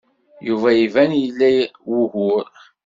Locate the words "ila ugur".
1.25-2.45